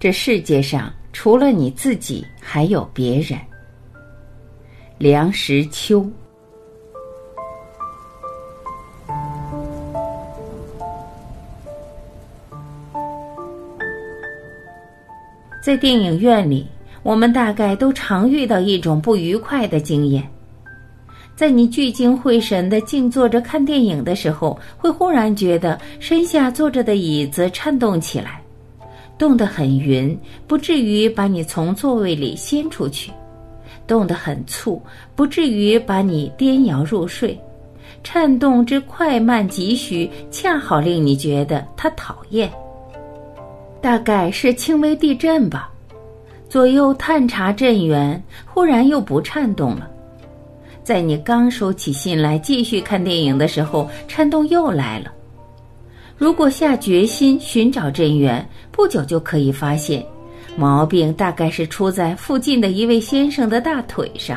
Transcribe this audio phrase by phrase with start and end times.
[0.00, 3.38] 这世界上除了你自己，还有别人。
[4.96, 6.10] 梁实秋。
[15.62, 16.66] 在电影院里，
[17.02, 20.26] 我们大概都常遇到一种不愉快的经验：
[21.36, 28.39] 在你聚精会神的静坐着看电影的时候，会忽然觉得身下坐着的椅子颤动起来，
[29.20, 33.10] 动得很匀，不至于把你从座位里掀出去；
[33.86, 34.80] 动得很促，
[35.14, 37.38] 不至于把你颠摇入睡。
[38.02, 42.50] 颤动之快慢急徐，恰好令你觉得它讨厌。
[43.82, 45.70] 大概是轻微地震吧，
[46.48, 49.86] 左右探查震源，忽然又不颤动了。
[50.82, 55.12] 在你刚收起心来继续看电影的时候，颤动又来了。
[56.20, 60.04] 如果下决心寻找震源，不久就可以发现，
[60.54, 64.36] 毛病大概是出在附近的一位先生的大腿上，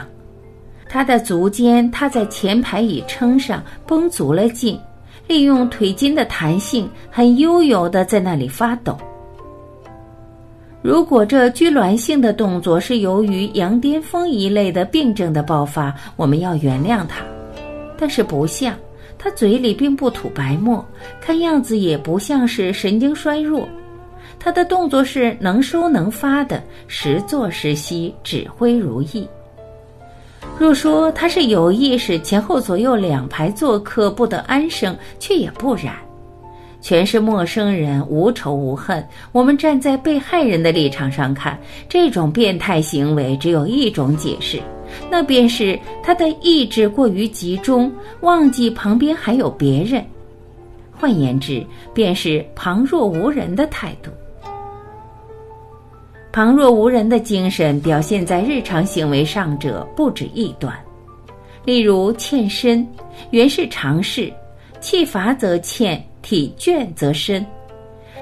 [0.88, 4.80] 他的足尖踏在前排椅撑上，绷足了劲，
[5.28, 8.97] 利用腿筋的弹性，很悠游的在那里发抖。
[10.81, 17.25] 如果这拘挛性的动作是由于羊癫疯一类的病症的爆发，我们要原谅他。
[17.97, 18.73] 但是不像，
[19.24, 20.86] 他嘴里并不吐白沫，
[21.22, 23.66] 看样子也不像是神经衰弱。
[24.38, 29.26] 他的动作是能收能发的，时作时息，指挥如意。
[30.60, 35.96] 若说他是有意识前后左右两排做客不得安生，却也不然。
[36.82, 39.08] 全是陌生人，无仇无恨。
[39.32, 44.62] 我们站在被害人的立场上看，这种变态行为只有一种解释，
[45.09, 50.03] 那便是他的意志过于集中，忘记旁边还有别人。
[50.92, 54.12] 换言之，便是旁若无人的态度。
[56.31, 60.73] 旁若无人的精神表现在日常行为上者不止一端，
[61.66, 62.88] 例如欠身，
[63.31, 64.31] 原是常事，
[64.79, 66.03] 气乏则欠。
[66.24, 67.46] 体倦则深，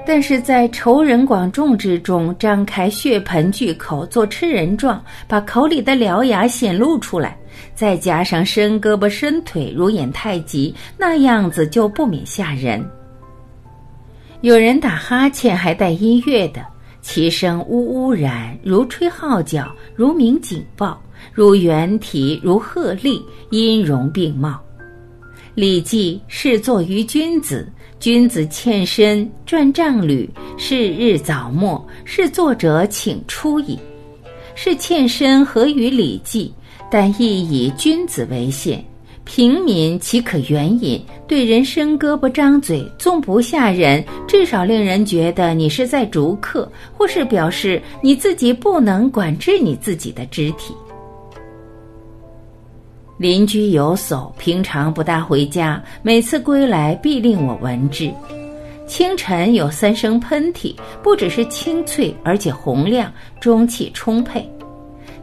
[0.04, 7.38] 但是在仇人广众之中张开血盆巨口做吃人状，把口里的獠牙显露出来，
[7.74, 12.84] 再加上伸胳膊伸腿如演太极，那样子就不免吓人。
[14.40, 16.66] 有人打哈欠还带音乐的，
[17.00, 21.00] 其声呜呜然，如吹号角，如鸣警报，
[21.32, 24.50] 如猿啼，如鹤唳，音容并茂。
[25.54, 27.70] 《礼记》是作于君子。
[28.02, 33.78] 君子欠身，传丈履，是日早末，是作者请出矣。
[34.56, 36.52] 是欠身合于《礼记》，
[36.90, 38.84] 但亦以君子为限。
[39.22, 41.00] 平民岂可援引？
[41.28, 50.74] 对人伸胳膊张嘴，纵不吓人，至少令人觉得你是在逐客，或是表示你自己不能管制你自己的肢体。
[53.22, 58.12] 邻居有叟，平常不大回家，每次归来必令我闻之。
[58.84, 60.74] 清晨有三声喷嚏，
[61.04, 64.44] 不只是清脆，而且洪亮，中气充沛。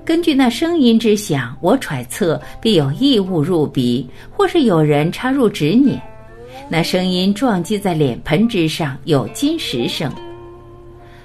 [0.06, 6.02] 根据那声音之响，我揣测必有异物入鼻，或是有人插入指捻。
[6.70, 10.10] 那声音撞击在脸盆之上，有金石声。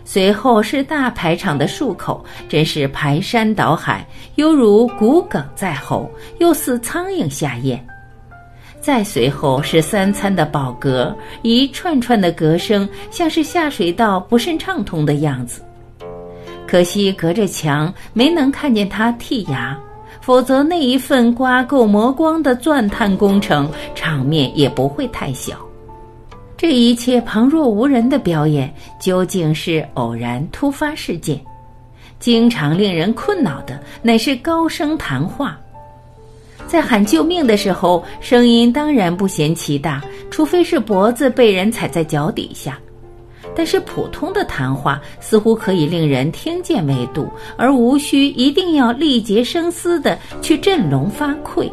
[0.04, 7.84] 随后是大排场的漱口，真是排山倒海，犹如骨鲠在喉，又似苍蝇下咽。
[8.80, 15.62] 再随后是三餐的饱嗝，一串串的嗝声，像是下水道不甚畅通的样子。
[16.66, 19.78] 可惜隔着墙没能看见他剔牙，
[20.20, 25.56] 否则那一份刮够磨光的钻探工程，场面也不会太小。
[26.56, 31.40] 这一切旁若无人的表演，究竟是偶然突发事件？
[32.20, 35.58] 经常令人困扰的乃是高声谈话，
[36.66, 42.78] 在喊救命的时候，声音当然不嫌其大，除非是脖子被人踩在脚底下。
[43.54, 47.28] 但是普通的谈话似乎可以令人听见为度，
[47.58, 51.70] 而无需一定要力竭声嘶的去振聋发聩。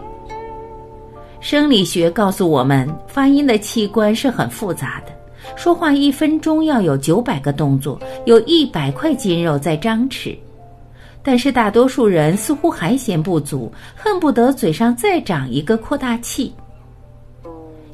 [1.42, 5.12] 生理学告诉我们，发音的器官是很复杂的。
[5.58, 10.38] 说话一分钟要有九百个动作，有一百块肌肉在张弛。
[11.24, 16.54] 但是大多数人似乎还嫌不足，恨不得嘴上再长一个扩大器。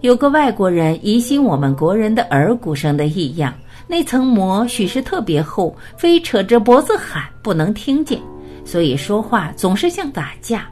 [0.02, 3.54] 有个外国人疑心我们国人的耳骨生的异样，
[3.88, 8.20] 那层膜许是特别厚，非扯着脖子喊不能听见，
[8.66, 10.70] 所以说话总是像打架。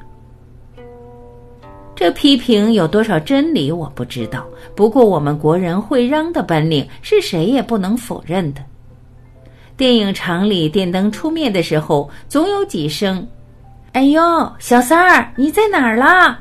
[2.06, 4.46] 这批评有多少真理，我不知道。
[4.76, 8.62] 不过我们国人会嚷的本领是谁也不能否认的。
[9.76, 13.28] 电影厂里电灯出灭的时候，总有几声
[13.94, 14.22] ：“哎呦，
[14.60, 16.40] 小三儿，你在哪儿啦？”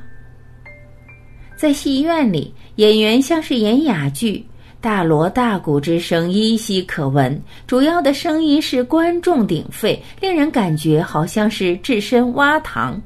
[1.56, 4.46] 在戏院里，演员像是演哑剧，
[4.82, 13.00] 大锣大鼓之声依稀可闻，主要的声音是观众鼎沸，令人感觉好像是置身蛙塘。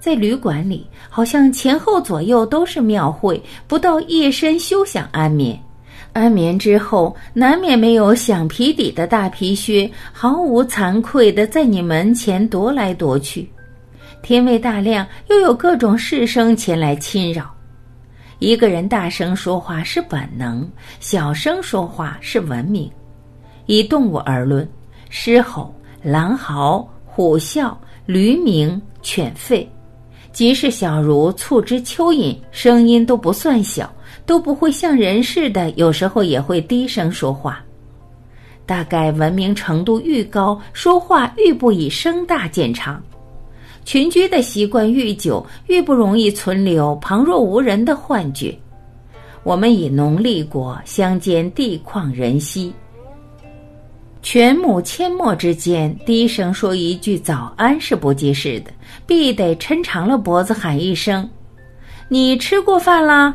[0.00, 5.60] 在旅馆里，好像前后左右都是庙会，不到夜深休想安眠。
[6.12, 13.48] 安眠之后，难免没有响皮底的大皮靴，毫无惭愧的在你门前踱来踱去。
[14.22, 17.48] 天未大亮，又有各种事声前来侵扰。
[18.38, 20.66] 一个人大声说话是本能，
[20.98, 22.90] 小声说话是文明。
[23.66, 24.68] 以动物而论，
[25.10, 25.72] 狮吼、
[26.02, 27.72] 狼嚎、虎啸、
[28.06, 29.64] 驴鸣、犬吠，
[30.32, 33.92] 即使小如促织蚯蚓，声音都不算小。
[34.26, 37.64] 都不会像人似的，有时候也会低声说话。
[38.64, 43.02] 大概文明程度愈高，说话愈不以声大见长。
[43.84, 48.56] 群居的习惯愈久，愈不容易存留旁若无人的幻觉。
[49.42, 52.72] 我们以农立国，乡间地旷人稀，
[54.22, 58.70] 犬母阡陌之间，低声说一句早安是不济事的，
[59.06, 61.28] 必得抻长了脖子喊一声
[62.08, 63.34] ：“你吃过饭啦？”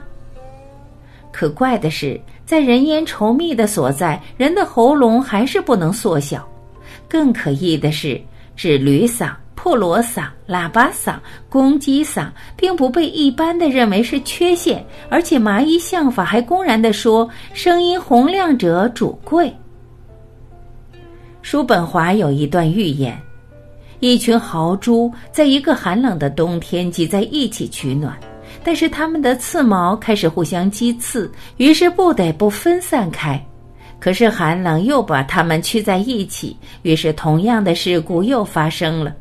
[1.34, 6.48] 可怪的是，在人烟稠密的所在，人的喉咙还是不能缩小。
[7.10, 8.22] 更可疑的是，
[8.56, 11.16] 指驴嗓、破锣嗓、喇叭嗓、
[11.50, 19.52] 公鸡嗓，并不被一般的认为是缺陷，而且麻衣相法还公然的说，声音洪亮者主贵。
[21.46, 23.16] 叔本华有一段寓言：
[24.00, 28.18] 一群豪猪在一个寒冷的冬天挤在一起取暖。
[28.64, 33.40] 但是它们的刺毛开始互相击刺，于是不得不分散开。
[34.00, 39.16] 可是寒冷又把它们聚在一起，于是同样的事故又发生了。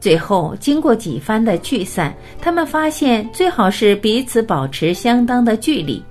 [0.00, 6.02] 最后经过几番的聚散，他们发现最好是彼此保持相当的距离。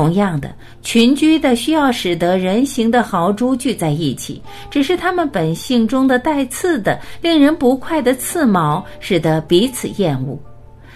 [0.00, 0.50] 同样的，
[0.80, 10.40] 群居的需要使得人形的豪猪聚在一起，只是它们本性中的带刺的、令人不快的刺毛，使得彼此厌恶。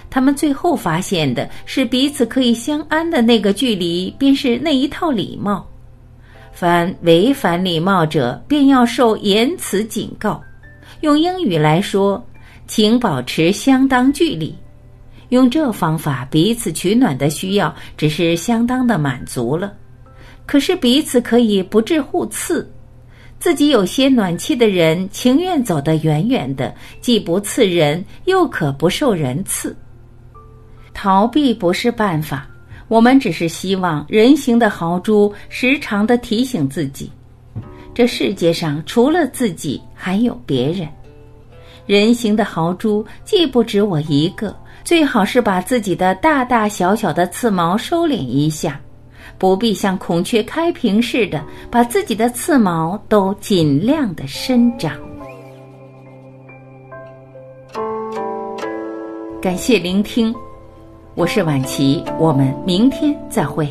[0.09, 5.67] 他们最后发现的是彼此可以相安的那个距离，便是那一套礼貌。
[6.51, 10.41] 凡违反礼貌者，便要受言辞警告。
[11.03, 12.25] 用英语来说，
[12.67, 14.55] 请保持相当距离。
[15.35, 19.75] 用这方法彼此取暖的需要，只是相当的满足了。
[20.47, 22.71] 可是彼此可以不致互刺。
[23.41, 29.77] 自己有些暖气的人，情愿走得远远的，既不刺人，又可不受人刺。
[30.95, 32.49] 逃避不是办法，
[32.89, 37.11] 我们只是希望人形的豪猪时常的提醒自己，
[37.93, 40.89] 这世界上除了自己还有别人。
[41.87, 44.55] 人形的豪猪既不止我一个，
[44.85, 48.81] 最好是把自己的大大小小的刺毛收敛一下，
[49.39, 54.93] 不必像孔雀开屏似的把自己的刺毛都尽量的伸长。
[59.43, 60.35] 感谢聆听。
[61.15, 63.69] 我是晚琪，我们明天再会。